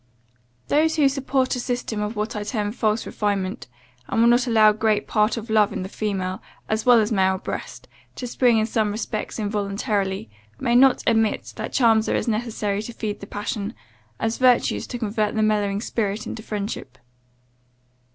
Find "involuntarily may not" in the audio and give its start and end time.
9.37-11.03